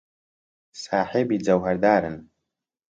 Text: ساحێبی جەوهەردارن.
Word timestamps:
ساحێبی 0.83 1.37
جەوهەردارن. 1.45 2.17